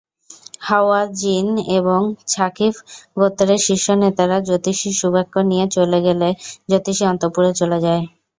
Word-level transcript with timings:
হাওয়াযিন 0.61 1.47
এবং 1.77 2.01
ছাকীফ 2.27 2.75
গোত্রের 3.17 3.59
শীর্ষনেতারা 3.59 4.37
জ্যোতিষীর 4.47 4.95
সুবাক্য 5.01 5.35
নিয়ে 5.49 5.65
চলে 5.75 5.99
গেলে 6.07 6.27
জ্যোতিষী 6.69 7.03
অন্তপুরে 7.11 7.51
চলে 7.59 7.77
যায়। 7.85 8.03